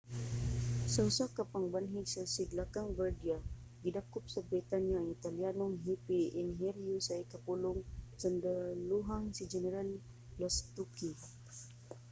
sa 0.93 1.01
usa 1.09 1.25
ka 1.35 1.43
pagbanhig 1.53 2.07
sa 2.11 2.23
sidlakang 2.33 2.89
bardia 2.99 3.37
gidakop 3.83 4.23
sa 4.29 4.45
britanya 4.49 4.95
ang 4.97 5.07
italyanong 5.15 5.73
hepe-enhinyero 5.85 6.93
sa 7.07 7.19
ikapulong 7.23 7.79
kasundalohang 8.13 9.25
si 9.37 9.43
general 9.53 9.89
lastucci 10.41 11.11